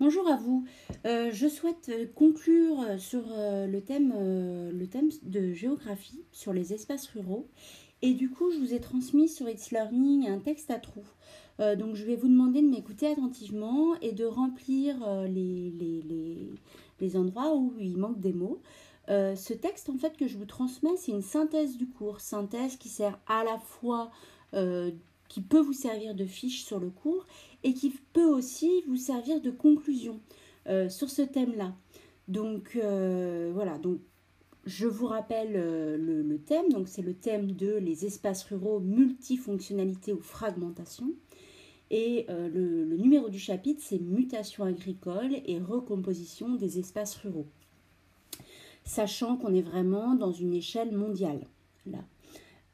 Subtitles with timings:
[0.00, 0.64] Bonjour à vous.
[1.06, 6.72] Euh, je souhaite conclure sur euh, le, thème, euh, le thème de géographie, sur les
[6.72, 7.46] espaces ruraux.
[8.02, 11.06] Et du coup, je vous ai transmis sur It's Learning un texte à trous.
[11.78, 14.96] donc, je vais vous demander de m'écouter attentivement et de remplir
[15.28, 16.50] les, les,
[17.00, 18.60] les, endroits où il manque des mots.
[19.08, 22.20] ce texte, en fait, que je vous transmets, c'est une synthèse du cours.
[22.20, 24.10] Synthèse qui sert à la fois
[25.28, 27.26] qui peut vous servir de fiche sur le cours
[27.62, 30.20] et qui peut aussi vous servir de conclusion
[30.68, 31.74] euh, sur ce thème-là.
[32.28, 34.00] Donc euh, voilà, donc
[34.64, 40.12] je vous rappelle euh, le, thème, donc c'est le thème de les espaces ruraux, multifonctionnalité
[40.12, 41.10] ou fragmentation.
[41.90, 47.46] Et le, le, numéro du chapitre, c'est mutation agricole et recomposition des espaces ruraux.
[48.84, 51.46] Sachant qu'on est vraiment dans une échelle mondiale.
[51.86, 52.00] Là.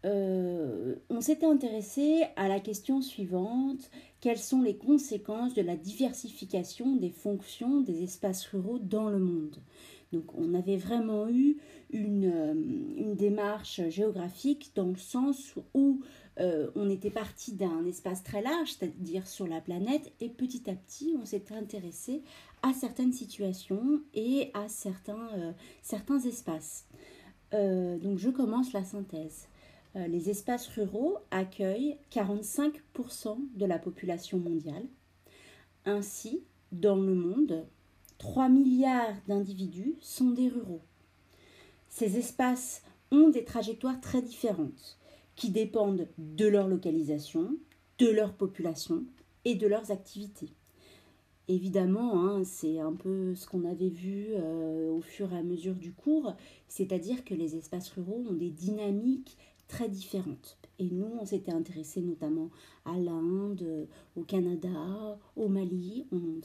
[0.06, 3.90] Euh, on s'était intéressé à la question suivante
[4.22, 9.56] quelles sont les conséquences de la diversification des fonctions des espaces ruraux dans le monde?
[10.12, 11.58] Donc, on avait vraiment eu
[11.90, 16.00] une, euh, démarche géographique dans le sens où
[16.38, 20.74] euh, on était parti d'un espace très large, c'est-à-dire sur la planète, et petit à
[20.74, 22.22] petit, on s'est intéressé
[22.62, 26.86] à certaines situations et à certains, certains espaces.
[27.52, 29.46] donc, je commence la synthèse.
[29.96, 34.84] Euh, les espaces ruraux accueillent 45% de la population mondiale.
[35.84, 37.64] Ainsi, dans le monde,
[38.18, 40.82] 3 milliards d'individus sont des ruraux.
[41.88, 44.98] Ces espaces ont des trajectoires très différentes
[45.34, 47.56] qui dépendent de leur localisation,
[47.98, 49.04] de leur population
[49.44, 50.50] et de leurs activités.
[51.48, 55.74] Évidemment, hein, c'est un peu ce qu'on avait vu euh, au fur et à mesure
[55.74, 56.34] du cours,
[56.68, 59.36] c'est-à-dire que les espaces ruraux ont des dynamiques
[59.70, 60.58] très différentes.
[60.80, 62.50] Et nous, on s'était intéressé notamment
[62.84, 66.06] à l'Inde, au Canada, au Mali.
[66.10, 66.40] On,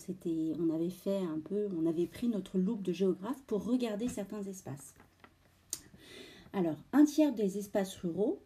[0.60, 4.44] on avait fait un peu, on avait pris notre loupe de géographe pour regarder certains
[4.44, 4.94] espaces.
[6.54, 8.42] Alors, un tiers des espaces ruraux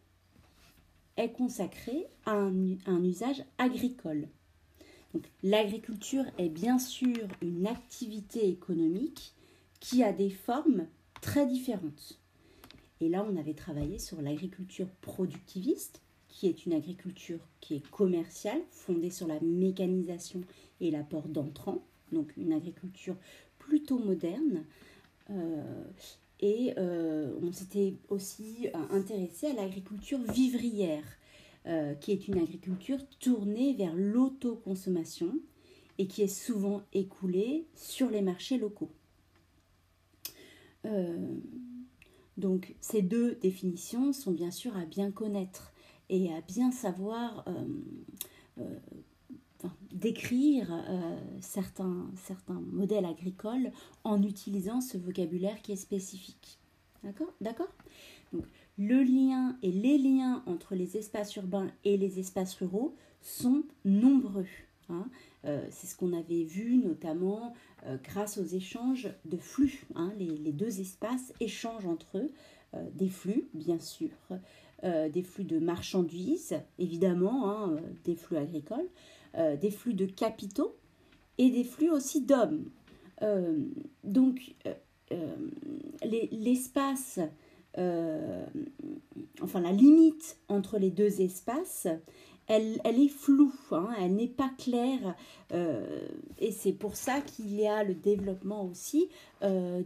[1.16, 4.28] est consacré à un, un usage agricole.
[5.42, 9.34] L'agriculture est bien sûr une activité économique
[9.80, 10.86] qui a des formes
[11.20, 12.20] très différentes.
[13.00, 18.60] Et là, on avait travaillé sur l'agriculture productiviste, qui est une agriculture qui est commerciale,
[18.70, 20.42] fondée sur la mécanisation
[20.80, 23.16] et l'apport d'entrants, donc une agriculture
[23.58, 24.64] plutôt moderne.
[25.30, 25.84] Euh,
[26.40, 31.04] et euh, on s'était aussi intéressé à l'agriculture vivrière,
[31.66, 35.34] euh, qui est une agriculture tournée vers l'autoconsommation
[35.98, 38.90] et qui est souvent écoulée sur les marchés locaux.
[42.40, 45.72] Donc ces deux définitions sont bien sûr à bien connaître
[46.08, 47.66] et à bien savoir euh,
[48.58, 48.78] euh,
[49.92, 53.70] décrire euh, certains, certains modèles agricoles
[54.04, 56.58] en utilisant ce vocabulaire qui est spécifique.
[57.04, 57.32] D'accord?
[57.40, 57.72] D'accord?
[58.32, 58.44] Donc
[58.78, 64.46] le lien et les liens entre les espaces urbains et les espaces ruraux sont nombreux.
[64.90, 65.06] Hein.
[65.70, 67.54] c'est ce qu'on avait vu notamment
[67.86, 69.86] euh, grâce aux échanges de flux.
[69.94, 72.30] Hein, les, deux espaces échangent entre eux
[72.74, 74.10] euh, des flux, bien sûr,
[74.84, 78.88] euh, des flux de marchandises, évidemment, hein, des flux agricoles,
[79.60, 80.76] des flux de capitaux
[81.38, 82.64] et des flux aussi d'hommes.
[84.02, 84.56] donc,
[86.02, 87.20] l'espace,
[87.76, 91.86] enfin la limite entre les deux espaces,
[92.50, 95.14] elle, est floue, hein, elle n'est pas claire.
[95.52, 96.00] Euh,
[96.38, 99.08] et c'est pour ça qu'il y a le développement aussi
[99.42, 99.82] euh,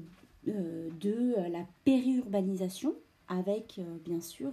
[0.49, 2.95] euh, de la périurbanisation
[3.29, 4.53] avec bien sûr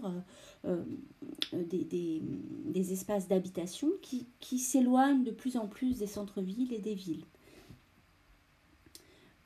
[1.53, 7.25] des, espaces d'habitation qui, s'éloignent de plus en plus des centres-villes et des villes.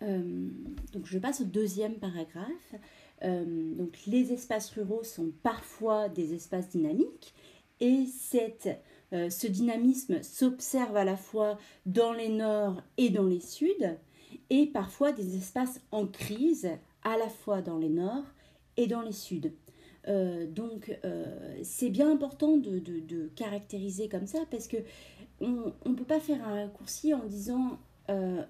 [0.02, 2.76] donc je passe au deuxième paragraphe.
[3.24, 7.34] donc les espaces ruraux sont parfois des espaces dynamiques
[7.81, 8.06] et
[9.13, 13.97] euh, ce dynamisme s'observe à la fois dans les nord et dans les sud,
[14.49, 16.70] et parfois des espaces en crise
[17.03, 18.23] à la fois dans les nord
[18.78, 19.53] et dans les sud.
[20.08, 24.78] Euh, donc euh, c'est bien important de, caractériser comme ça parce que
[25.41, 27.79] on ne peut pas faire un raccourci en disant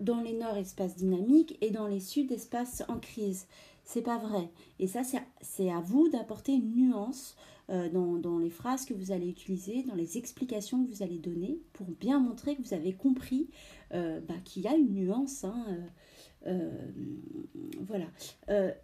[0.02, 3.48] dans les nord espace dynamique et dans les sud espace en crise.
[3.86, 4.50] C'est pas vrai.
[4.80, 5.02] Et ça
[5.42, 7.38] c'est à vous d'apporter une nuance
[7.72, 11.60] euh, dans, les phrases que vous allez utiliser, dans les explications que vous allez donner,
[11.74, 13.50] pour bien montrer que vous avez compris
[13.92, 15.44] euh, bah, qu'il y a une nuance.
[15.44, 15.66] Hein,
[16.46, 16.70] euh,
[17.80, 18.06] voilà.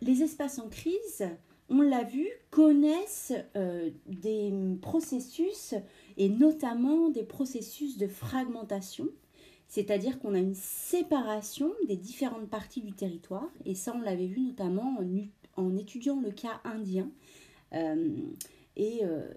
[0.02, 1.24] les espaces en crise,
[1.70, 3.34] on l'a vu, connaissent
[4.08, 4.52] des
[4.82, 5.76] processus
[6.18, 9.08] et notamment des processus de fragmentation,
[9.68, 14.42] C'est-à-dire qu'on a une séparation des différentes parties du territoire, et ça on l'avait vu
[14.42, 14.98] notamment
[15.56, 17.12] en, étudiant le cas indien.
[18.76, 19.32] Et euh,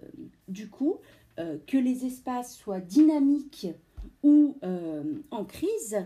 [0.48, 0.98] du coup,
[1.38, 3.69] euh, que les espaces soient dynamiques
[4.22, 4.56] ou
[5.31, 5.98] en crise,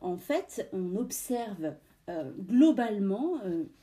[0.00, 1.74] en fait, on observe
[2.38, 3.40] globalement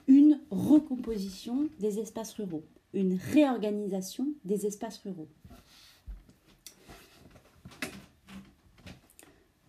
[0.07, 2.63] une recomposition des espaces ruraux,
[2.93, 5.27] une réorganisation des espaces ruraux.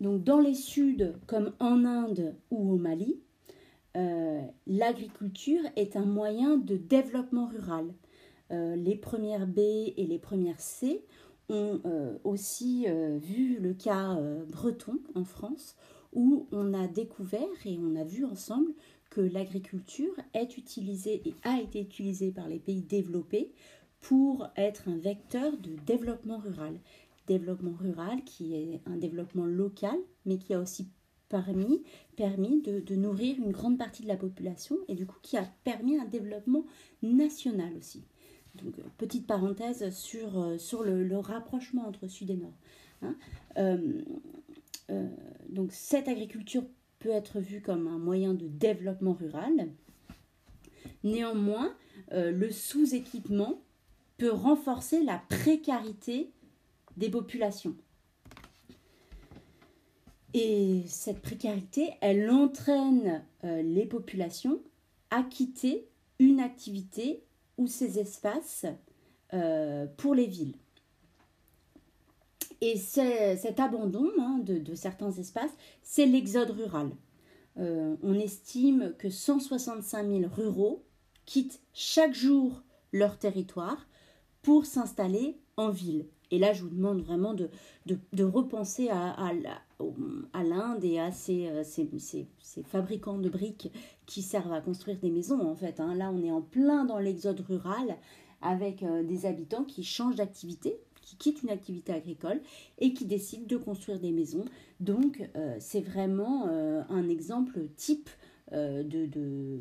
[0.03, 3.21] Donc dans les Suds, comme en Inde ou au Mali,
[3.97, 7.95] euh, l'agriculture est un moyen de développement rural.
[8.53, 11.05] Euh, les premières B et les premières C
[11.49, 12.87] ont euh, aussi
[13.21, 14.19] vu le cas
[14.49, 15.77] breton en France,
[16.13, 18.73] où on a découvert et on a vu ensemble
[19.11, 23.53] que l'agriculture est utilisée et a été utilisée par les pays développés
[24.01, 26.79] pour être un vecteur de développement rural
[27.27, 29.97] développement rural, qui est un développement local,
[30.27, 30.89] mais qui a aussi
[31.29, 31.83] permis,
[32.17, 35.99] permis de, nourrir une grande partie de la population et du coup qui a permis
[35.99, 36.65] un développement
[37.03, 38.05] national aussi.
[38.57, 42.53] Donc, euh, petite parenthèse sur, euh, le, rapprochement entre Sud et Nord.
[43.03, 43.17] Hein.
[43.59, 44.03] Euh,
[45.49, 46.65] donc cette agriculture
[46.99, 49.71] peut être vue comme un moyen de développement rural.
[51.03, 51.75] Néanmoins,
[52.11, 53.63] le sous-équipement
[54.19, 56.31] peut renforcer la précarité
[56.99, 57.75] des populations.
[60.35, 64.61] Et cette précarité, elle entraîne les populations
[65.11, 65.89] à quitter
[66.19, 67.25] une activité
[67.59, 68.67] ou ces espaces
[69.35, 70.55] euh, pour les villes.
[72.61, 75.51] Et cet abandon hein, de, certains espaces,
[75.83, 76.91] c'est l'exode rural.
[77.59, 80.85] Euh, on estime que 165 000 ruraux
[81.27, 82.63] quittent chaque jour
[82.93, 83.89] leur territoire
[84.43, 86.07] pour s'installer en ville.
[86.33, 87.51] Et là, je vous demande vraiment de,
[87.87, 93.71] de, repenser à, à, l'Inde et à ces, euh, ces, ces, ces, fabricants de briques
[94.07, 95.79] qui servent à construire des maisons, en fait.
[95.79, 95.95] Hein.
[95.95, 97.99] Là, on est en plein dans l'exode rural
[98.41, 102.41] avec euh, des habitants qui changent d'activité, qui quittent une activité agricole
[102.79, 104.47] et qui décident de construire des maisons.
[104.81, 108.09] Donc, euh, c'est vraiment un exemple type
[108.51, 109.61] de, de,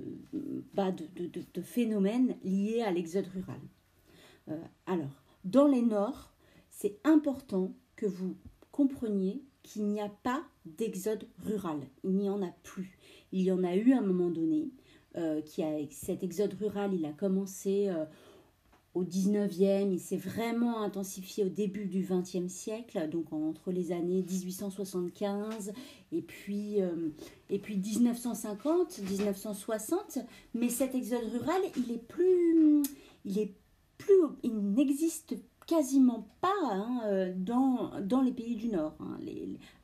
[0.74, 4.60] bah, de, de, de, phénomène lié à l'exode rural.
[4.86, 6.32] alors, dans les Nords,
[6.72, 8.36] c'est important que vous
[8.72, 11.80] compreniez qu'il n'y a pas d'exode rural.
[12.04, 12.98] Il n'y en a plus.
[13.32, 14.70] Il y en a eu à un moment donné.
[15.18, 18.06] Euh, qui a, cet exode rural, il a commencé euh,
[18.94, 24.24] au 19e, il s'est vraiment intensifié au début du 20e siècle, donc entre les années
[24.24, 25.74] 1875
[26.14, 27.10] et puis, euh,
[27.50, 30.20] et puis 1950, 1960.
[30.54, 32.84] Mais cet exode rural, il est plus.
[33.26, 33.54] Il est
[33.98, 34.14] plus.
[34.44, 35.36] Il n'existe
[35.72, 38.94] quasiment pas hein, euh, dans, dans les pays du Nord.
[39.00, 39.18] Hein.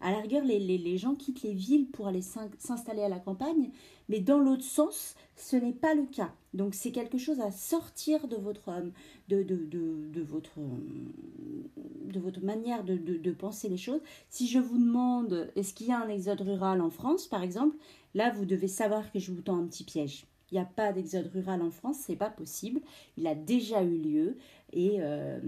[0.02, 3.70] À la les, gens quittent les villes pour aller s'installer à la campagne,
[4.10, 6.34] mais dans l'autre sens, ce n'est pas le cas.
[6.54, 8.90] Donc c'est quelque chose à sortir de votre, euh,
[9.30, 14.02] de, de, de, votre, euh, de votre manière de, de, penser les choses.
[14.30, 17.78] Si je vous demande, est-ce qu'il y a un exode rural en France, par exemple,
[18.14, 20.26] là, vous devez savoir que je vous tends un petit piège.
[20.52, 22.82] Il n'y a pas d'exode rural en France, c'est pas possible.
[23.18, 24.38] Il a déjà eu lieu
[24.74, 25.40] et, euh,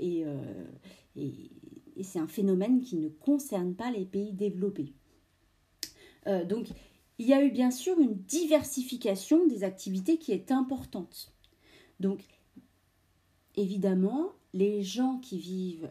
[0.00, 0.64] euh,
[1.16, 1.50] et,
[1.96, 4.92] et, c'est un phénomène qui ne concerne pas les pays développés.
[6.26, 6.68] Euh, donc,
[7.18, 11.32] il y a eu bien sûr une diversification des activités qui est importante.
[12.00, 12.24] Donc,
[13.56, 15.90] évidemment, les gens qui vivent,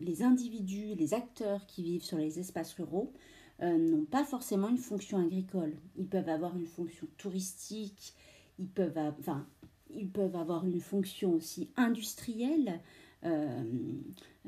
[0.00, 3.12] les individus, les acteurs qui vivent sur les espaces ruraux
[3.60, 5.76] n'ont pas forcément une fonction agricole.
[5.96, 8.14] Ils peuvent avoir une fonction touristique,
[8.58, 9.46] ils peuvent, enfin,
[9.94, 12.80] ils peuvent avoir une fonction aussi industrielle.
[13.24, 13.62] Euh,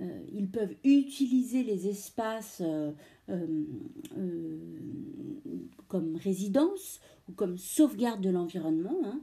[0.00, 2.90] euh, ils peuvent utiliser les espaces euh,
[5.86, 8.98] comme résidence ou comme sauvegarde de l'environnement.
[9.04, 9.20] Hein.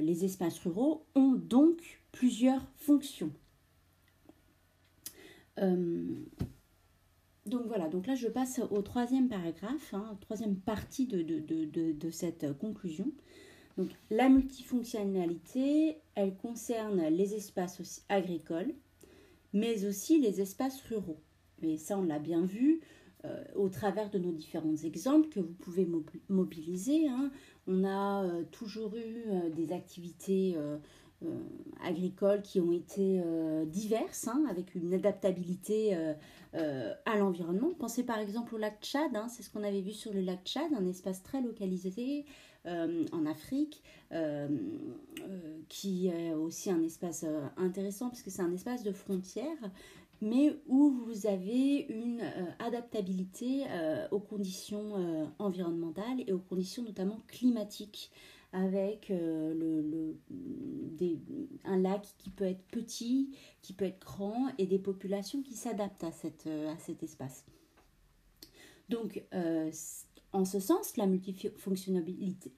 [0.00, 3.32] les espaces ruraux ont donc plusieurs fonctions.
[5.58, 12.56] donc voilà, donc là je passe au troisième paragraphe, hein, troisième partie de, de cette
[12.58, 13.12] conclusion.
[14.10, 18.74] La multifonctionnalité, elle concerne les espaces agricoles,
[19.52, 21.20] mais aussi les espaces ruraux.
[21.62, 22.80] Et ça, on l'a bien vu
[23.24, 25.88] euh, au travers de nos différents exemples que vous pouvez
[26.28, 27.08] mobiliser.
[27.08, 27.30] Hein.
[27.66, 30.56] On a euh, toujours eu euh, des activités
[31.82, 33.22] agricoles qui ont été
[33.66, 35.96] diverses, hein, avec une adaptabilité
[36.52, 37.70] à l'environnement.
[37.78, 39.28] Pensez par exemple au lac Tchad, hein.
[39.28, 42.26] c'est ce qu'on avait vu sur le lac Tchad, un espace très localisé
[42.66, 44.48] en Afrique, euh,
[45.20, 47.24] euh, qui est aussi un espace
[47.56, 49.56] intéressant parce que c'est un espace de frontière,
[50.20, 52.22] mais où vous avez une
[52.58, 53.64] adaptabilité
[54.10, 58.10] aux conditions environnementales et aux conditions notamment climatiques
[58.52, 60.16] avec le,
[61.64, 66.04] un lac qui peut être petit, qui peut être grand et des populations qui s'adaptent
[66.04, 67.44] à, à cet espace.
[68.88, 69.22] Donc,
[70.34, 72.50] en ce sens, la multifonctionnalité,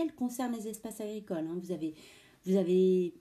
[0.00, 1.46] elle concerne les espaces agricoles.
[1.48, 1.58] Hein.
[2.44, 3.14] Vous, avez,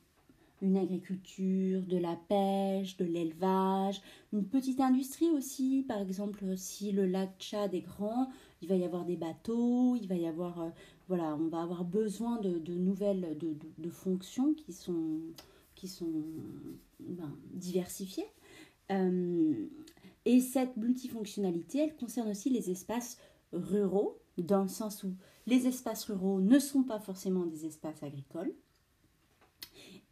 [0.62, 4.02] une agriculture, de la pêche, de l'élevage,
[4.34, 5.86] une petite industrie aussi.
[5.88, 8.30] Par exemple, si le lac Tchad est grand,
[8.62, 10.70] il va y avoir des bateaux, il va y avoir, euh,
[11.08, 15.22] voilà, on va avoir besoin de, nouvelles, de, fonctions qui sont,
[15.76, 16.26] qui sont
[17.00, 18.28] ben, diversifiées.
[18.92, 19.70] Euh,
[20.26, 23.18] et cette multifonctionnalité, elle concerne aussi les espaces
[23.52, 25.14] ruraux, dans le sens où
[25.46, 28.54] les espaces ruraux ne sont pas forcément des espaces agricoles.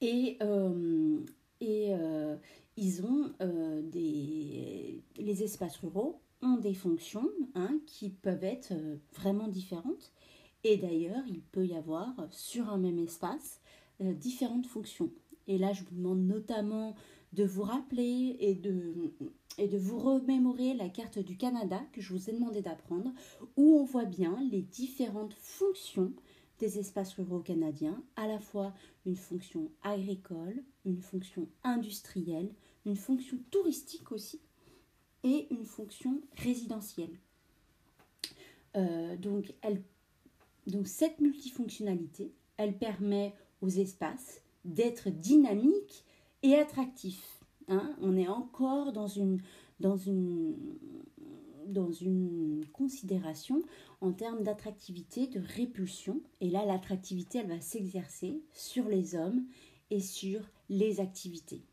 [0.02, 1.20] Et, euh,
[1.60, 2.36] et euh,
[2.76, 5.02] ils ont euh, des.
[5.18, 8.74] Les espaces ruraux ont des fonctions hein, qui peuvent être
[9.14, 10.12] vraiment différentes.
[10.64, 13.62] Et d'ailleurs, il peut y avoir sur un même espace
[14.00, 15.12] différentes fonctions.
[15.48, 16.96] Et là, je vous demande notamment
[17.34, 19.14] de vous rappeler et de,
[19.58, 23.12] et de vous remémorer la carte du Canada que je vous ai demandé d'apprendre,
[23.58, 26.14] où on voit bien les différentes fonctions
[26.60, 28.74] des espaces ruraux canadiens, à la fois
[29.06, 32.54] une fonction agricole, une fonction industrielle,
[32.86, 34.40] une fonction touristique aussi,
[35.24, 37.20] et une fonction résidentielle.
[38.76, 39.54] Euh, donc,
[40.86, 46.06] cette multifonctionnalité, elle permet aux espaces d'être dynamiques
[46.44, 47.41] et attractif.
[47.68, 47.96] Hein.
[48.02, 49.42] On est encore dans une,
[52.74, 53.64] considération
[54.02, 56.22] en termes d'attractivité, de répulsion.
[56.40, 59.46] Et là, l'attractivité, elle va s'exercer sur les hommes
[59.90, 61.64] et sur les activités.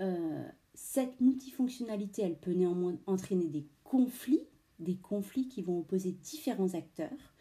[0.00, 0.44] Euh,
[0.74, 4.46] cette multifonctionnalité, elle peut néanmoins entraîner des conflits,
[4.78, 7.34] des conflits qui vont opposer différents acteurs,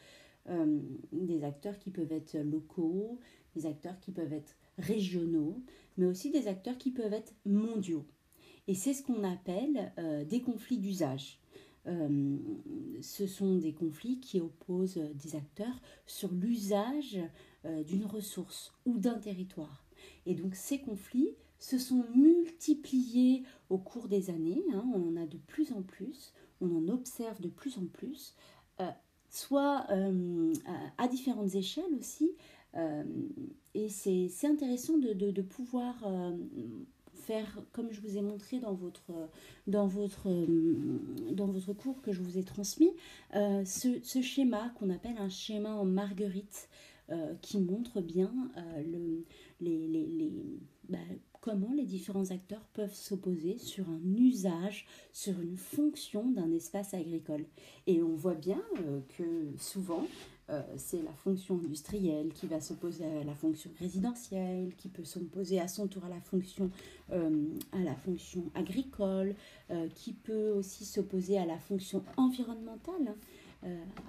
[0.49, 0.79] euh,
[1.11, 3.19] des acteurs qui peuvent être locaux,
[3.55, 5.61] des acteurs qui peuvent être régionaux,
[6.01, 8.05] mais aussi des acteurs qui peuvent être mondiaux.
[8.67, 11.39] Et c'est ce qu'on appelle euh, des conflits d'usage.
[11.85, 12.37] Euh,
[13.01, 17.19] ce sont des conflits qui opposent des acteurs sur l'usage
[17.65, 19.85] euh, d'une ressource ou d'un territoire.
[20.25, 24.83] Et donc ces conflits se sont multipliés au cours des années, hein.
[24.95, 28.35] on en a de plus en plus, on en observe de plus en plus,
[29.29, 29.85] soit
[30.97, 32.31] à différentes échelles aussi,
[33.73, 36.37] et c'est intéressant de, de, pouvoir euh,
[37.13, 39.11] faire, comme je vous ai montré dans votre,
[39.67, 40.29] dans votre,
[41.31, 42.91] dans votre cours que je vous ai transmis,
[43.35, 46.69] euh, ce, ce, schéma qu'on appelle un schéma en marguerite
[47.41, 48.31] qui montre bien
[48.85, 49.25] le,
[49.59, 50.31] les, les
[50.87, 50.97] bah,
[51.41, 57.45] comment les différents acteurs peuvent s'opposer sur un usage, sur une fonction d'un espace agricole.
[57.87, 58.61] Et on voit bien
[59.17, 60.07] que souvent,
[60.51, 65.61] euh, c'est la fonction industrielle qui va s'opposer à la fonction résidentielle, qui peut s'opposer
[65.61, 66.69] à son tour à la fonction,
[67.11, 69.35] euh, à la fonction agricole,
[69.69, 73.15] euh, qui peut aussi s'opposer à la fonction environnementale.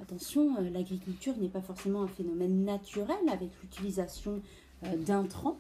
[0.00, 4.40] attention, l'agriculture n'est pas forcément un phénomène naturel avec l'utilisation
[5.06, 5.58] d'intrants.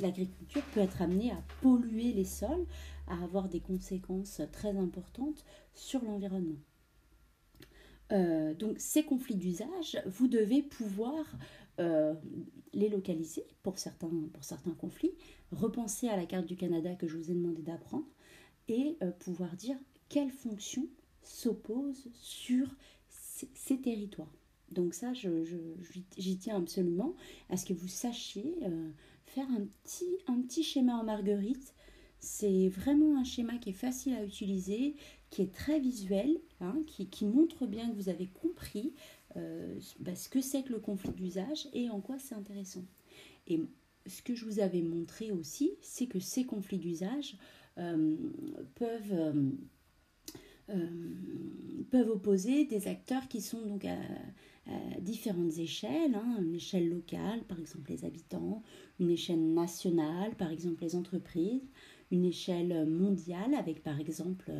[0.00, 2.66] l'agriculture peut être amenée à polluer les sols,
[3.06, 5.44] à avoir des conséquences très importantes
[5.74, 6.56] sur l'environnement.
[8.12, 11.24] Euh, donc ces conflits d'usage, vous devez pouvoir
[11.78, 12.14] euh,
[12.72, 15.14] les localiser pour certains, pour certains conflits,
[15.52, 18.06] repenser à la carte du Canada que je vous ai demandé d'apprendre
[18.68, 19.76] et euh, pouvoir dire
[20.08, 20.86] quelles fonctions
[21.22, 22.66] s'opposent sur
[23.08, 24.32] ces, territoires.
[24.72, 27.14] Donc ça, j'y je, tiens absolument
[27.48, 28.56] à ce que vous sachiez
[29.24, 31.74] faire un petit, un petit schéma en marguerite.
[32.18, 34.94] C'est vraiment un schéma qui est facile à utiliser,
[35.30, 38.92] qui est très visuel, hein, qui, montre bien que vous avez compris
[39.36, 42.84] euh, bah, ce que c'est que le conflit d'usage et en quoi c'est intéressant.
[43.46, 43.60] Et
[44.06, 47.36] ce que je vous avais montré aussi, c'est que ces conflits d'usage
[47.78, 48.16] euh,
[48.74, 49.52] peuvent,
[50.70, 50.88] euh,
[51.90, 53.96] peuvent opposer des acteurs qui sont donc à,
[55.00, 58.62] différentes échelles, hein, une échelle locale, par exemple les habitants,
[59.00, 61.68] une échelle nationale, par exemple les entreprises,
[62.10, 64.50] une échelle mondiale avec par exemple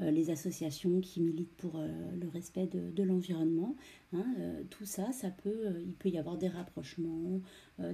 [0.00, 1.88] euh, les associations qui militent pour euh,
[2.20, 3.76] le respect de, l'environnement.
[4.12, 7.40] Hein, euh, tout ça, ça peut, il peut y avoir des rapprochements,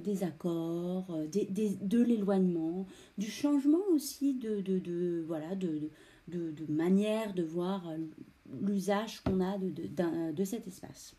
[0.04, 2.86] des accords, des, de l'éloignement,
[3.18, 5.90] du changement aussi de, de, de voilà, de,
[6.68, 7.92] manière de voir
[8.60, 11.16] l'usage qu'on a de, cet espace.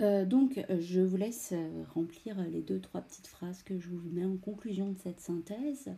[0.00, 1.54] Euh, donc, je vous laisse
[1.94, 5.90] remplir les deux, trois petites phrases que je vous mets en conclusion de cette synthèse.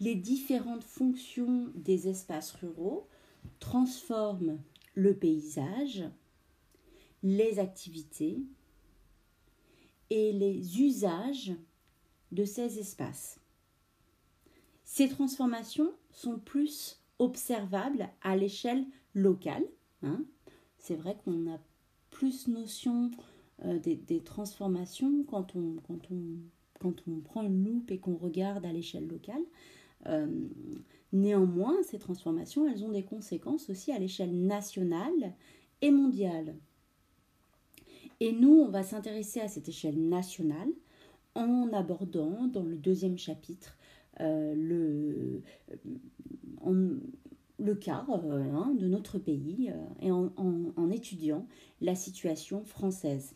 [0.00, 3.08] les différentes fonctions des espaces ruraux
[3.58, 4.58] transforment
[4.94, 6.04] le paysage,
[7.22, 8.42] les activités
[10.10, 11.52] et les usages
[12.32, 13.38] de ces espaces.
[14.84, 19.64] Ces transformations sont plus observables à l'échelle locale.
[20.02, 20.24] Hein.
[20.78, 21.58] C'est vrai qu'on a
[22.18, 23.12] plus notion
[23.64, 26.20] euh, des, transformations quand on, quand, on,
[26.80, 29.42] quand on prend une loupe et qu'on regarde à l'échelle locale.
[30.06, 30.26] Euh,
[31.12, 35.32] néanmoins, ces transformations, elles ont des conséquences aussi à l'échelle nationale
[35.80, 36.56] et mondiale.
[38.18, 40.70] Et nous, on va s'intéresser à cette échelle nationale
[41.36, 43.78] en abordant dans le deuxième chapitre
[44.18, 45.42] euh, le,
[47.68, 51.46] le cas euh, hein, de notre pays euh, et en, étudiant
[51.80, 53.34] la situation française.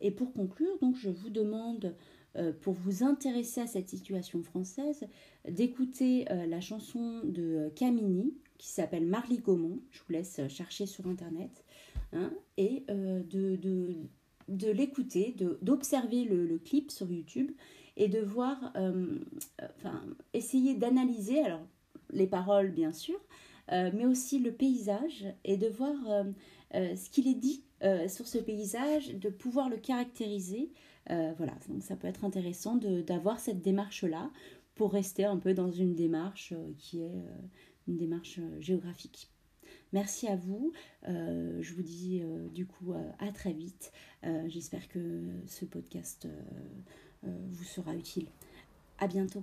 [0.00, 1.94] et pour conclure, donc, je vous demande,
[2.62, 5.04] pour vous intéresser à cette situation française,
[5.48, 9.78] d'écouter la chanson de Camini qui s'appelle Marly Gaumont.
[9.90, 11.64] Je vous laisse chercher sur Internet.
[12.12, 13.56] Hein, et de,
[14.48, 17.52] de, l'écouter, d'observer le, clip sur YouTube
[17.96, 19.18] et de voir, euh,
[19.76, 20.02] enfin,
[20.32, 21.66] essayer d'analyser, alors
[22.10, 23.18] les paroles bien sûr,
[23.72, 25.94] euh, mais aussi le paysage et de voir
[26.74, 27.62] euh, ce qu'il est dit
[28.08, 30.70] sur ce paysage, de pouvoir le caractériser.
[31.06, 34.30] voilà, donc ça peut être intéressant d'avoir cette démarche-là
[34.74, 37.12] pour rester un peu dans une démarche qui est
[37.86, 39.28] une démarche géographique.
[39.94, 40.72] Merci à vous.
[41.08, 43.92] Euh, je vous dis euh, du coup euh, à très vite.
[44.46, 46.26] J'espère que ce podcast
[47.22, 48.26] vous sera utile.
[48.98, 49.42] À bientôt.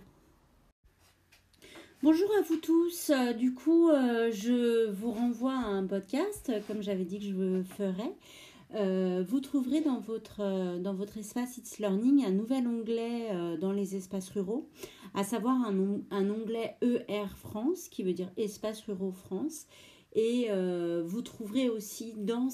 [2.04, 3.12] Bonjour à vous tous.
[3.38, 9.24] Du coup, je vous renvoie à un podcast, comme j'avais dit que je le ferais.
[9.24, 14.68] vous trouverez dans votre, espace It's Learning un nouvel onglet dans les espaces ruraux,
[15.14, 19.68] à savoir un, un, onglet ER France, qui veut dire Espace Ruraux France,
[20.14, 22.50] et euh, vous trouverez aussi dans,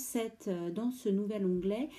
[0.48, 1.90] euh, dans ce nouvel onglet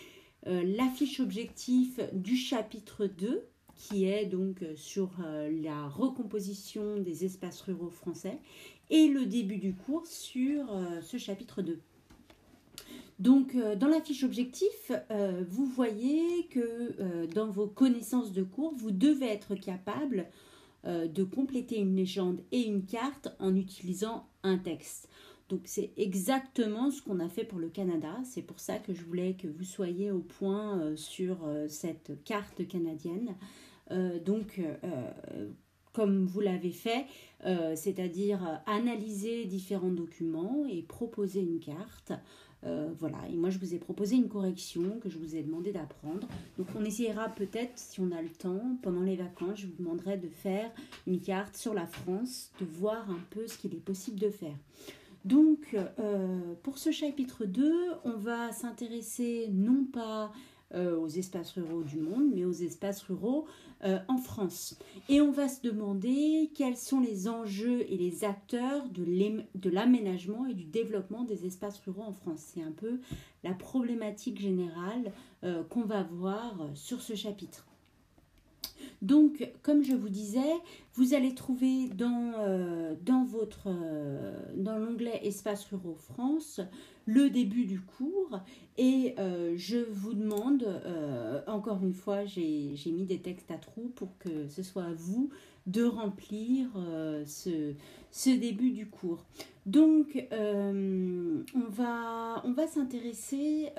[0.47, 3.43] euh, l'affiche objectif du chapitre 2
[3.79, 5.11] qui est donc sur
[5.63, 8.39] la recomposition des espaces ruraux français
[8.91, 10.67] et le début du cours sur
[11.01, 11.79] ce chapitre 2.
[13.19, 14.93] Donc, dans la fiche objectif,
[15.49, 20.27] vous voyez que dans vos connaissances de cours, vous devez être capable
[20.85, 25.09] de compléter une légende et une carte en utilisant un texte.
[25.49, 28.15] Donc c'est exactement ce qu'on a fait pour le Canada.
[28.25, 32.23] C'est pour ça que je voulais que vous soyez au point euh, sur euh, cette
[32.25, 33.35] carte canadienne.
[33.91, 34.61] Euh, donc
[35.93, 37.07] comme vous l'avez fait,
[37.75, 42.13] c'est-à-dire analyser différents documents et proposer une carte.
[42.63, 46.29] voilà, et moi je vous ai proposé une correction que je vous ai demandé d'apprendre.
[46.57, 50.19] Donc on essayera peut-être, si on a le temps, pendant les vacances, je vous demanderai
[50.19, 50.71] de faire
[51.09, 54.57] une carte sur la France, de voir un peu ce qu'il est possible de faire.
[55.25, 57.73] Donc, euh, pour ce chapitre 2,
[58.05, 60.29] on va s'intéresser non pas euh,
[60.75, 63.47] aux espaces ruraux du monde, mais aux espaces ruraux
[63.85, 64.79] euh, en France.
[65.09, 70.55] Et on va se demander quels sont les enjeux et les acteurs de l'aménagement et
[70.55, 72.53] du développement des espaces ruraux en France.
[72.55, 73.01] C'est un peu
[73.45, 75.13] la problématique générale
[75.71, 77.69] qu'on va voir sur ce chapitre.
[79.03, 80.53] Donc, comme je vous disais,
[80.95, 83.27] vous allez trouver dans, euh, dans,
[83.67, 86.61] euh, dans l'onglet Espace ruraux France
[87.09, 88.39] le début du cours
[88.77, 90.67] et euh, je vous demande,
[91.47, 95.31] encore une fois, j'ai mis des textes à trous pour que ce soit à vous
[95.67, 96.69] de remplir
[97.25, 97.73] ce,
[98.11, 99.25] ce, début du cours.
[99.65, 103.71] Donc, on va, on va s'intéresser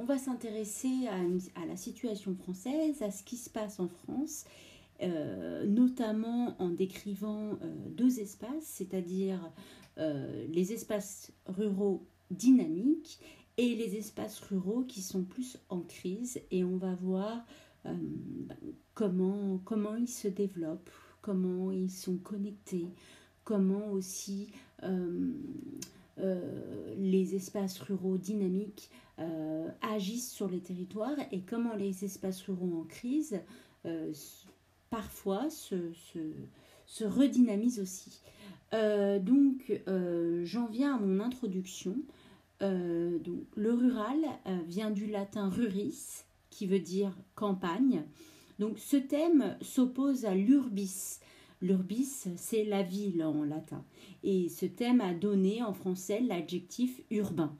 [0.00, 4.46] on va s'intéresser à, la situation française, à ce qui se passe en France,
[5.02, 9.50] euh, notamment en décrivant euh, deux espaces, c'est-à-dire
[9.96, 13.18] euh, les espaces ruraux dynamiques
[13.56, 16.40] et les espaces ruraux qui sont plus en crise.
[16.50, 17.46] Et on va voir
[18.92, 20.90] comment, ils se développent,
[21.22, 22.88] comment ils sont connectés,
[23.44, 24.52] comment aussi
[26.98, 28.90] les espaces ruraux dynamiques
[29.80, 33.40] agissent sur les territoires et comment les espaces ruraux en crise
[34.90, 35.76] parfois se,
[36.86, 38.20] se, redynamisent aussi.
[38.74, 39.80] Euh, donc
[40.44, 41.96] j'en viens à mon introduction.
[42.60, 44.18] donc, le rural
[44.66, 48.04] vient du latin ruris qui veut dire campagne.
[48.58, 51.20] Donc ce thème s'oppose à l'urbis
[51.62, 53.84] L'urbis, c'est la ville en latin.
[54.22, 57.54] Et ce thème a donné en français l'adjectif urbain.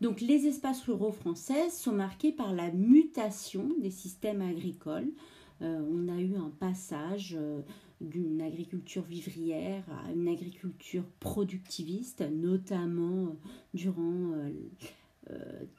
[0.00, 5.12] Donc les espaces ruraux français sont marqués par la mutation des systèmes agricoles.
[5.62, 7.62] Euh, on a eu un passage euh,
[8.00, 13.32] d'une agriculture vivrière à une agriculture productiviste, notamment euh,
[13.74, 14.32] durant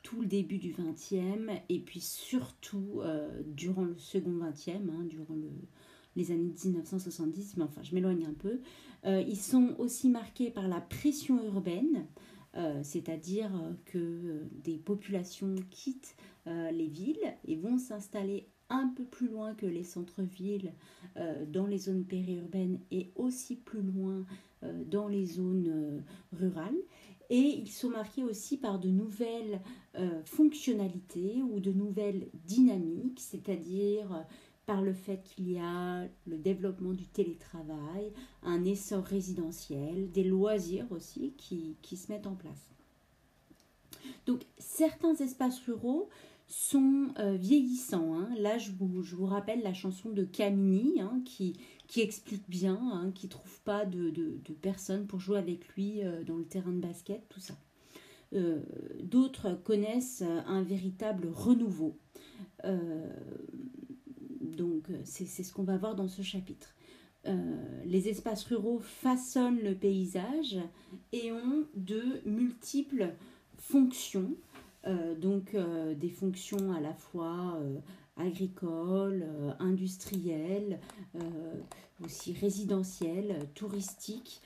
[0.02, 3.02] tout le début du XXe et puis surtout
[3.46, 5.36] durant le second XXe, hein, durant
[6.16, 8.62] les années 1970, mais enfin je m'éloigne un peu.
[9.06, 12.08] ils sont aussi marqués par la pression urbaine,
[12.84, 13.52] c'est-à-dire
[13.86, 16.16] que des populations quittent
[16.48, 20.74] les villes et vont s'installer un peu plus loin que les centres-villes
[21.48, 24.26] dans les zones périurbaines et aussi plus loin
[24.88, 26.78] dans les zones rurales.
[27.30, 29.62] Et ils sont marqués aussi par de nouvelles
[30.26, 34.26] fonctionnalités ou de nouvelles dynamiques, c'est-à-dire
[34.66, 38.12] par le fait qu'il y a le développement du télétravail,
[38.44, 42.72] un essor résidentiel, des loisirs aussi qui, se mettent en place.
[44.26, 46.10] Donc certains espaces ruraux
[46.54, 48.14] sont euh, vieillissants.
[48.14, 48.30] Hein.
[48.38, 51.56] Là, je vous, rappelle la chanson de Camini hein, qui,
[51.98, 56.38] explique bien, hein, qui ne trouve pas de, personnes pour jouer avec lui euh, dans
[56.38, 57.56] le terrain de basket, tout ça.
[58.34, 58.62] Euh,
[59.02, 61.96] d'autres connaissent un véritable renouveau
[64.42, 66.74] donc c'est ce qu'on va voir dans ce chapitre.
[67.86, 70.58] Les espaces ruraux façonnent le paysage
[71.12, 73.14] et ont de multiples
[73.58, 74.36] fonctions,
[75.18, 75.56] donc
[75.98, 77.60] des fonctions à la fois
[78.18, 79.26] agricoles,
[79.60, 80.80] industrielles,
[82.04, 84.42] aussi résidentielles, touristiques.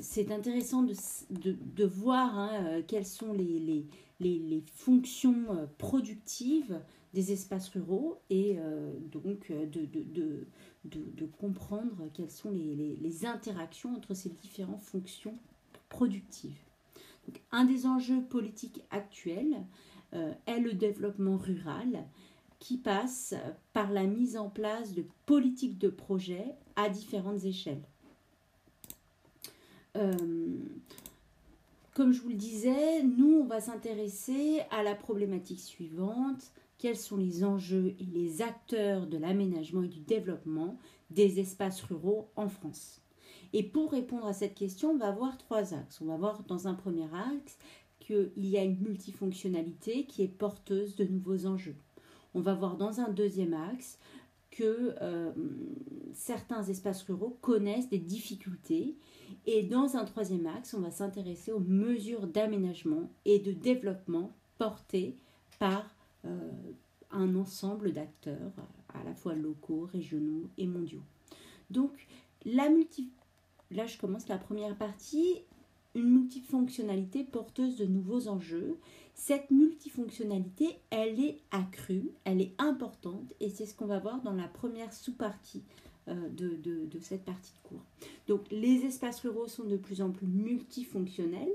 [0.00, 3.86] c'est intéressant de, voir hein, quelles sont les,
[4.20, 6.80] les fonctions productives
[7.14, 10.46] des espaces ruraux et euh, donc euh, de, de,
[10.84, 15.36] de, comprendre quelles sont les, les, interactions entre ces différentes fonctions
[15.88, 16.58] productives.
[17.52, 19.64] Un des enjeux politiques actuels
[20.14, 22.06] euh, est le développement rural
[22.58, 23.34] qui passe
[23.72, 27.82] par la mise en place de politiques de projets à différentes échelles.
[31.94, 37.16] comme je vous le disais, nous, on va s'intéresser à la problématique suivante, quels sont
[37.16, 40.78] les enjeux et les acteurs de l'aménagement et du développement
[41.10, 43.02] des espaces ruraux en France?
[43.52, 46.00] Et pour répondre à cette question, on va voir trois axes.
[46.00, 47.58] On va voir dans un premier axe
[48.00, 51.76] qu'il y a une multifonctionnalité qui est porteuse de nouveaux enjeux.
[52.34, 53.98] On va voir dans un deuxième axe
[54.50, 55.32] que euh,
[56.14, 58.96] certains espaces ruraux connaissent des difficultés.
[59.46, 65.16] Et dans un troisième axe, on va s'intéresser aux mesures d'aménagement et de développement portées
[65.58, 66.50] par euh,
[67.10, 68.52] un ensemble d'acteurs
[68.94, 71.02] à la fois locaux, régionaux et mondiaux.
[71.70, 72.06] Donc,
[72.44, 73.10] la multi...
[73.70, 75.42] là je commence la première partie,
[75.94, 78.78] une multifonctionnalité porteuse de nouveaux enjeux.
[79.14, 84.34] Cette multifonctionnalité, elle est accrue, elle est importante et c'est ce qu'on va voir dans
[84.34, 85.64] la première sous-partie
[86.08, 87.84] euh, de, cette partie de cours.
[88.28, 91.52] Donc les espaces ruraux sont de plus en plus multifonctionnels.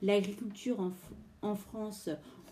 [0.00, 0.92] L'agriculture en,
[1.42, 2.08] en France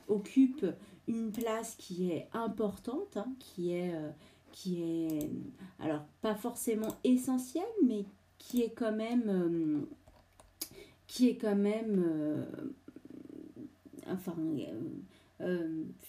[0.09, 0.67] occupe
[1.07, 4.11] une place qui est importante, hein, qui est, euh,
[4.53, 5.31] qui est,
[5.79, 8.05] alors pas forcément essentielle, mais
[8.41, 9.81] qui est quand même, euh,
[11.07, 12.45] qui est quand même, euh,
[14.09, 14.35] enfin,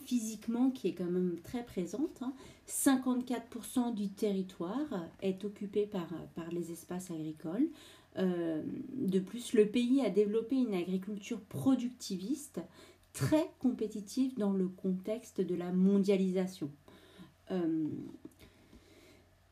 [0.06, 2.24] physiquement, qui est quand même très présente.
[2.67, 3.91] 54% hein.
[3.91, 6.08] du territoire est occupé par,
[6.52, 7.70] les espaces agricoles.
[8.17, 12.60] de plus, le pays a développé une agriculture productiviste
[13.13, 16.72] très compétitif dans le contexte de la mondialisation.
[17.52, 17.88] Euh,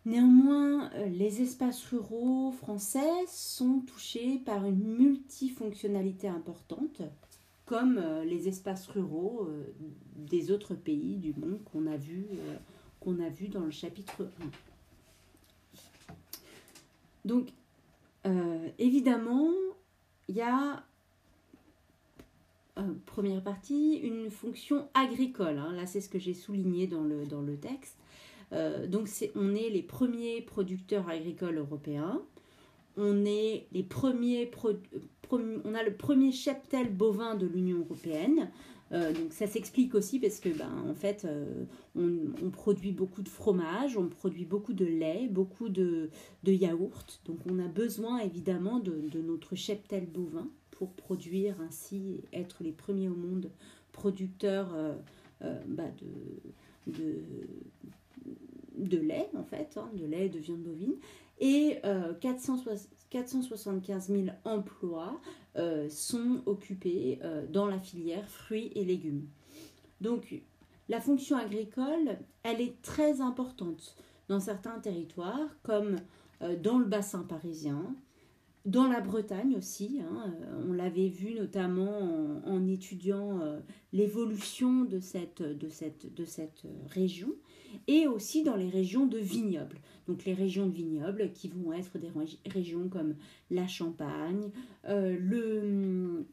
[0.05, 7.01] néanmoins, euh, les espaces ruraux français sont touchés par une multifonctionnalité importante,
[7.65, 9.49] comme euh, les espaces ruraux
[10.15, 12.25] des autres pays du monde qu'on a vu,
[13.49, 15.85] dans le chapitre 1.
[17.25, 17.49] Donc,
[18.77, 19.51] évidemment,
[20.27, 20.83] il y a
[22.79, 25.57] euh, première partie, une fonction agricole.
[25.57, 25.73] Hein.
[25.73, 27.97] Là, c'est ce que j'ai souligné dans le texte.
[28.53, 32.21] Euh, donc, on est les premiers producteurs agricoles européens.
[32.97, 34.51] On est les premiers,
[35.31, 38.49] on a le premier cheptel bovin de l'Union européenne.
[38.91, 41.27] Euh, donc ça s'explique aussi parce que ben, en fait
[41.95, 46.09] on, produit beaucoup de fromage, on produit beaucoup de lait, beaucoup de,
[46.43, 47.21] de yaourt.
[47.25, 53.09] Donc on a besoin évidemment de, notre cheptel bovin pour produire ainsi, être les premiers
[53.09, 53.51] au monde
[53.99, 54.95] producteurs euh,
[55.43, 55.83] euh, bah,
[56.87, 57.23] de,
[58.79, 60.95] de, lait, en fait, hein, de lait et de viande bovine.
[61.39, 61.79] et
[62.21, 65.19] 475 000 emplois
[65.89, 67.19] sont occupés
[67.51, 69.27] dans la filière fruits et légumes.
[70.01, 70.41] Donc
[70.89, 73.95] la fonction agricole, elle est très importante
[74.27, 75.95] dans certains territoires, comme
[76.61, 77.95] dans le bassin parisien,
[78.65, 83.59] dans la Bretagne aussi, hein, euh, on l'avait vu notamment en, étudiant euh,
[83.93, 87.33] l'évolution de cette, de, cette, de cette région,
[87.87, 89.77] et aussi dans les régions de vignobles.
[90.07, 92.09] Donc les régions de vignobles qui vont être des
[92.49, 93.15] régions comme
[93.51, 94.49] la Champagne,
[94.85, 96.25] euh, le,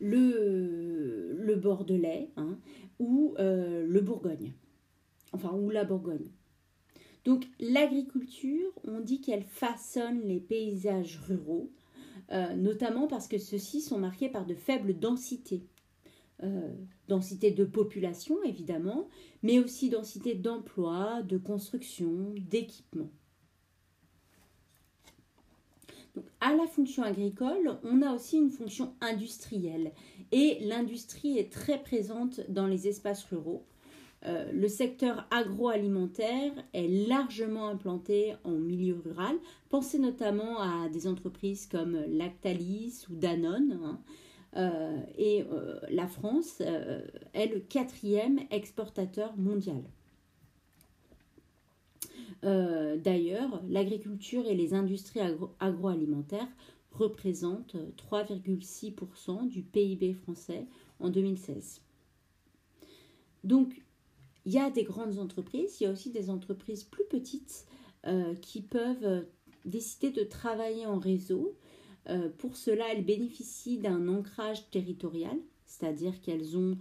[0.00, 2.58] le, le Bordelais hein,
[2.98, 4.52] ou le Bourgogne,
[5.32, 6.30] enfin ou la Bourgogne.
[7.26, 11.72] Donc l'agriculture, on dit qu'elle façonne les paysages ruraux,
[12.30, 15.64] euh, notamment parce que ceux-ci sont marqués par de faibles densités.
[17.08, 19.08] Densité de population évidemment,
[19.42, 23.10] mais aussi densité d'emploi, de construction, d'équipement.
[26.40, 29.92] à la fonction agricole, on a aussi une fonction industrielle.
[30.32, 33.66] Et l'industrie est très présente dans les espaces ruraux.
[34.24, 39.36] Euh, le secteur agroalimentaire est largement implanté en milieu rural.
[39.68, 43.78] Pensez notamment à des entreprises comme Lactalis ou Danone.
[43.84, 44.00] Hein.
[44.56, 49.82] Euh, et euh, la France est le quatrième exportateur mondial.
[52.42, 55.18] D'ailleurs, l'agriculture et les industries
[55.58, 56.46] agroalimentaires
[56.92, 60.66] représentent 3,6% du PIB français
[61.00, 61.80] en 2016.
[63.42, 63.82] Donc,
[64.44, 67.66] il y a des grandes entreprises, il y a aussi des entreprises plus petites
[68.06, 69.22] euh, qui peuvent euh,
[69.64, 71.56] décider de travailler en réseau.
[72.08, 76.76] Euh, pour cela, elles bénéficient d'un ancrage territorial, c'est-à-dire qu'elles ont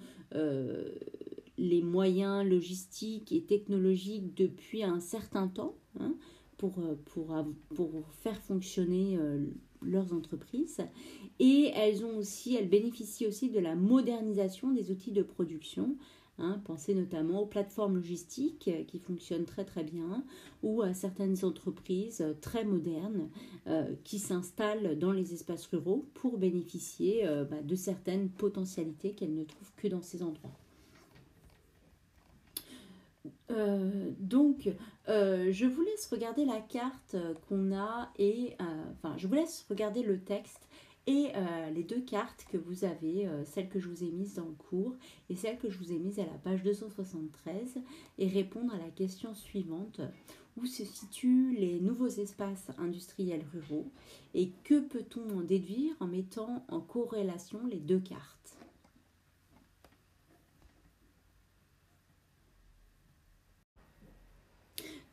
[1.57, 6.13] les moyens logistiques et technologiques depuis un certain temps hein,
[6.57, 6.73] pour,
[7.05, 7.33] pour,
[7.73, 9.17] pour, faire fonctionner
[9.81, 10.81] leurs entreprises.
[11.39, 15.95] Et elles ont aussi, elles bénéficient aussi de la modernisation des outils de production
[16.37, 20.21] Hein, pensez notamment aux plateformes logistiques euh, qui fonctionnent très très bien
[20.63, 23.29] ou à certaines entreprises euh, très modernes
[23.67, 29.45] euh, qui s'installent dans les espaces ruraux pour bénéficier bah, de certaines potentialités qu'elles ne
[29.45, 30.51] trouvent que dans ces endroits.
[34.19, 34.69] donc,
[35.07, 37.15] je vous laisse regarder la carte
[37.47, 40.67] qu'on a et enfin, je vous laisse regarder le texte
[41.07, 44.35] et euh, les deux cartes que vous avez, euh, celle que je vous ai mise
[44.35, 44.95] dans le cours
[45.29, 47.77] et celle que je vous ai mise à la page 273,
[48.17, 50.01] et répondre à la question suivante.
[50.57, 53.91] Où se situent les nouveaux espaces industriels ruraux
[54.33, 58.57] et que peut-on en déduire en mettant en corrélation les deux cartes?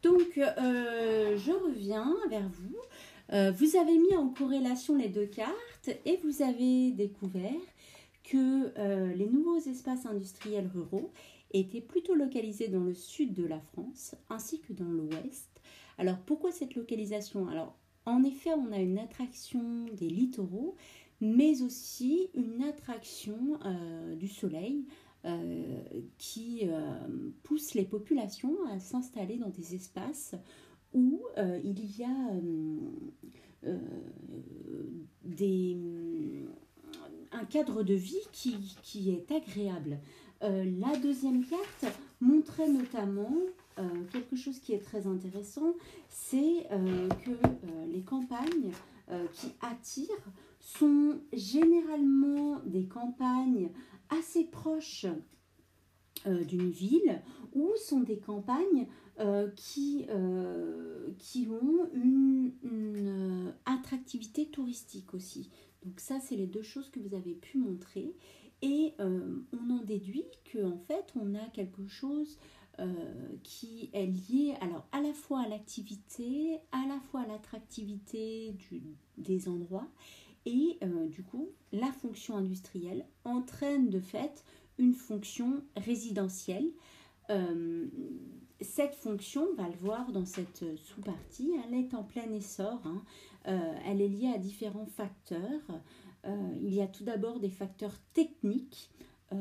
[0.02, 2.76] Donc, euh, je reviens vers vous
[3.32, 7.50] euh, vous avez mis en corrélation les deux cartes et vous avez découvert
[8.24, 11.10] que euh, les nouveaux espaces industriels ruraux
[11.52, 15.48] étaient plutôt localisés dans le sud de la France ainsi que dans l'ouest.
[15.98, 17.48] Alors pourquoi cette localisation?
[17.48, 20.76] Alors en effet, on a une attraction des littoraux,
[21.20, 24.86] mais aussi une attraction euh, du soleil
[26.18, 26.62] qui
[27.44, 30.34] pousse les populations à s'installer dans des espaces
[30.94, 32.78] où euh, il y a euh,
[33.66, 33.78] euh,
[35.24, 35.76] des,
[37.32, 39.98] un cadre de vie qui, qui est agréable.
[40.40, 43.32] la deuxième carte montrait notamment
[44.12, 45.74] quelque chose qui est très intéressant,
[46.08, 46.66] c'est
[47.24, 47.30] que
[47.90, 48.72] les campagnes
[49.32, 50.28] qui attirent
[50.58, 53.70] sont généralement des campagnes
[54.10, 55.06] assez proches
[56.26, 57.22] d'une ville
[57.54, 58.86] ou sont des campagnes
[59.20, 65.50] euh, qui, euh, qui ont une, euh, attractivité touristique aussi.
[65.84, 68.14] Donc ça, c'est les deux choses que vous avez pu montrer.
[68.62, 72.38] Et on en déduit qu'en fait, on a quelque chose
[73.42, 78.54] qui est lié alors à la fois à l'activité, à la fois à l'attractivité
[79.18, 79.88] des endroits.
[80.46, 84.44] Et du coup, la fonction industrielle entraîne de fait
[84.78, 86.70] une fonction résidentielle
[88.62, 92.80] cette fonction, on va le voir dans cette sous-partie, elle est en plein essor.
[92.84, 93.02] Hein.
[93.48, 95.80] Euh, elle est liée à différents facteurs.
[96.24, 98.90] Euh, il y a tout d'abord des facteurs techniques.
[99.32, 99.36] Euh,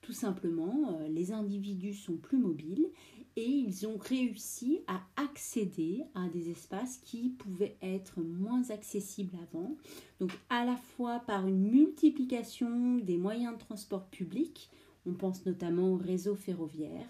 [0.00, 2.88] tout simplement, les individus sont plus mobiles
[3.36, 9.76] et ils ont réussi à accéder à des espaces qui pouvaient être moins accessibles avant.
[10.18, 14.70] Donc à la fois par une multiplication des moyens de transport public,
[15.06, 17.06] on pense notamment au réseau ferroviaire,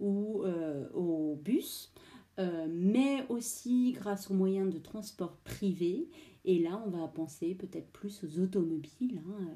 [0.00, 1.92] ou euh, au bus,
[2.38, 6.08] mais aussi grâce aux moyens de transport privés.
[6.44, 9.20] Et là, on va penser peut-être plus aux automobiles.
[9.28, 9.46] Hein.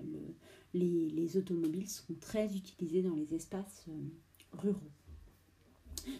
[0.72, 3.86] les, les, automobiles sont très utilisés dans les espaces
[4.52, 4.92] ruraux.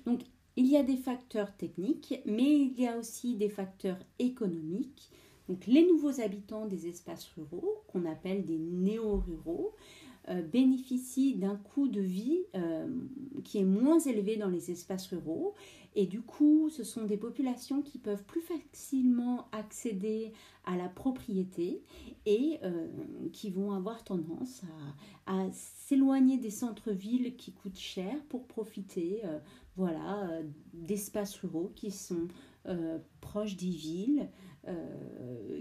[0.07, 0.23] Donc,
[0.57, 5.11] il y a des facteurs techniques, mais il y a aussi des facteurs économiques.
[5.49, 9.75] Donc, les nouveaux habitants des espaces ruraux, qu'on appelle des néo-ruraux,
[10.29, 12.89] euh, bénéficient d'un coût de vie euh,
[13.45, 15.55] qui est moins élevé dans les espaces ruraux.
[15.95, 20.33] Et du coup, ce sont des populations qui peuvent plus facilement accéder
[20.65, 21.81] à la propriété
[22.27, 22.89] et euh,
[23.33, 24.63] qui vont avoir tendance
[25.27, 29.23] à, s'éloigner des centres-villes qui coûtent cher pour profiter
[29.77, 30.29] voilà,
[30.73, 32.29] d'espaces ruraux qui sont
[33.21, 34.29] proches des villes,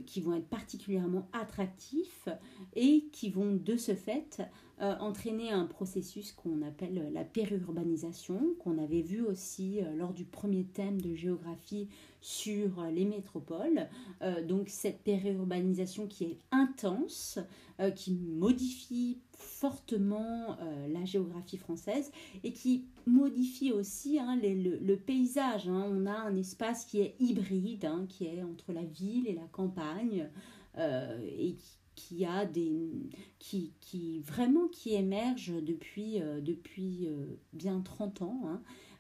[0.05, 2.27] qui vont être particulièrement attractifs
[2.75, 4.41] et qui vont de ce fait
[4.81, 10.25] euh, entraîner un processus qu'on appelle la périurbanisation, qu'on avait vu aussi euh, lors du
[10.25, 11.87] premier thème de géographie
[12.25, 13.87] sur les métropoles.
[14.21, 17.39] Euh, donc cette périurbanisation qui est intense,
[17.97, 20.57] qui modifie fortement
[20.87, 22.09] la géographie française
[22.45, 25.67] et qui modifie aussi hein, le, paysage.
[25.67, 25.85] Hein.
[25.91, 29.47] On a un espace qui est hybride, hein, qui est entre la ville et la
[29.51, 30.29] campagne.
[30.77, 31.57] et
[31.95, 33.09] qui a des
[33.39, 38.41] qui, vraiment qui émerge depuis, euh, depuis euh, bien 30 ans,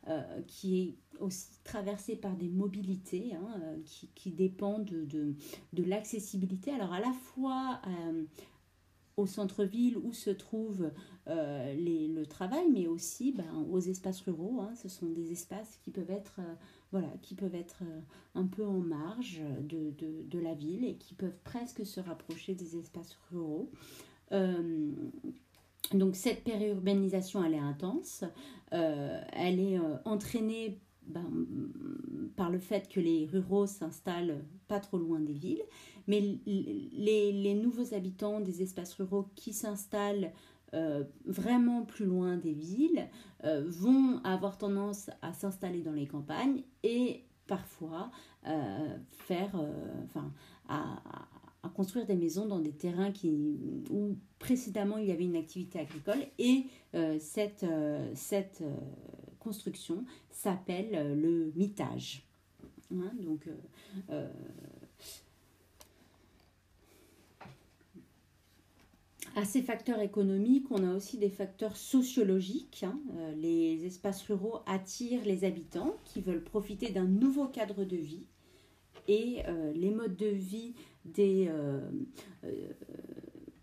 [0.07, 5.35] euh, qui est aussi traversé par des mobilités hein, qui, qui, dépendent de,
[5.73, 6.71] de, l'accessibilité.
[6.71, 7.81] Alors à la fois
[9.17, 10.91] au centre-ville où se trouve
[11.27, 14.61] les, le travail, mais aussi ben, aux espaces ruraux.
[14.61, 14.73] Hein.
[14.75, 16.39] ce sont des espaces qui peuvent être
[16.95, 17.99] voilà, qui peuvent être euh,
[18.35, 22.77] un peu en marge de, de, la ville et qui peuvent presque se rapprocher des
[22.77, 23.69] espaces ruraux.
[24.31, 24.91] Euh,
[25.91, 28.23] donc cette périurbanisation, elle est intense,
[28.71, 31.25] euh, elle est entraînée ben,
[32.35, 35.63] par le fait que les ruraux s'installent pas trop loin des villes,
[36.07, 40.31] mais les, nouveaux habitants des espaces ruraux qui s'installent
[41.25, 43.07] vraiment plus loin des villes
[43.45, 48.09] euh, vont avoir tendance à s'installer dans les campagnes et parfois
[48.47, 50.31] euh, faire, euh, enfin,
[50.67, 55.79] à, construire des maisons dans des terrains qui, où précédemment il y avait une activité
[55.79, 56.65] agricole et
[57.19, 57.65] cette
[59.45, 62.23] construction s'appelle le mitage.
[62.91, 63.47] Hein, donc,
[69.37, 72.85] À ces facteurs économiques, on a aussi des facteurs sociologiques.
[72.87, 72.97] Hein.
[73.17, 78.27] Euh, les espaces ruraux attirent les habitants qui veulent profiter d'un nouveau cadre de vie
[79.09, 80.73] et euh, les modes de vie
[81.19, 81.81] euh,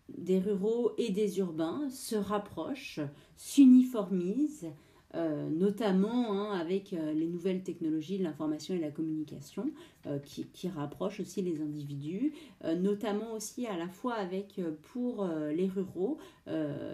[0.08, 3.00] des ruraux et des urbains se rapprochent,
[3.36, 4.70] s'uniformisent
[5.14, 9.70] euh, notamment hein, avec euh, les nouvelles technologies de l'information et la communication
[10.06, 12.32] euh, qui, qui, rapprochent aussi les individus,
[12.78, 14.60] notamment aussi à la fois avec
[14.92, 16.18] pour les ruraux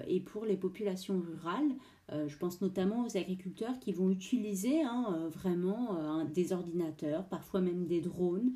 [0.07, 2.27] et pour les populations rurales.
[2.27, 8.01] je pense notamment aux agriculteurs qui vont utiliser hein, vraiment des ordinateurs, parfois même des
[8.01, 8.53] drones,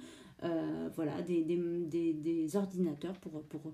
[0.94, 3.72] voilà, des, des, des, ordinateurs pour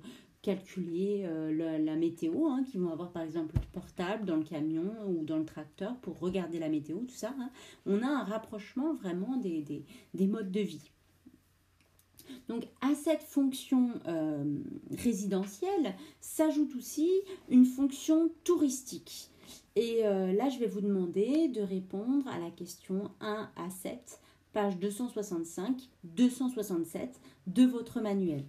[0.49, 4.91] calculer euh, la, météo, hein, qui vont avoir par exemple le portable dans le camion
[5.07, 7.35] ou dans le tracteur pour regarder la météo, tout ça.
[7.39, 7.51] Hein.
[7.85, 9.85] On a un rapprochement vraiment des,
[10.15, 10.91] des, modes de vie.
[12.49, 14.43] Donc à cette fonction euh,
[14.97, 17.11] résidentielle s'ajoute aussi
[17.51, 19.31] une fonction touristique.
[19.77, 24.19] Et euh, là, je vais vous demander de répondre à la question 1 à 7,
[24.55, 27.11] page 265-267
[27.49, 28.47] de votre manuel.